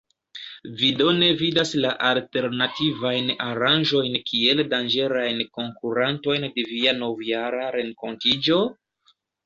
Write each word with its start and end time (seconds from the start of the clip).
Vi 0.77 0.87
do 1.01 1.11
ne 1.17 1.27
vidas 1.41 1.73
la 1.83 1.91
alternativajn 2.11 3.31
aranĝojn 3.49 4.19
kiel 4.31 4.65
danĝerajn 4.73 5.47
konkurantojn 5.61 6.53
de 6.59 6.69
via 6.75 6.99
Novjara 7.07 7.73
Renkontiĝo? 7.81 8.63